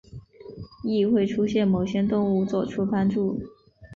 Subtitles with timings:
[0.83, 3.39] 亦会出现某些动物作出帮助。